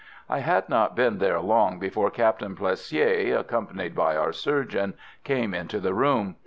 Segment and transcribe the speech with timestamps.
[0.27, 5.79] I had not been there long before Captain Plessier, accompanied by our surgeon, came into
[5.79, 6.37] the room.